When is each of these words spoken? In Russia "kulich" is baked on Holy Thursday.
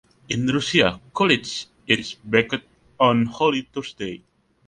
In 0.29 0.47
Russia 0.49 0.99
"kulich" 1.13 1.67
is 1.85 2.15
baked 2.15 2.65
on 2.99 3.27
Holy 3.27 3.69
Thursday. 3.71 4.23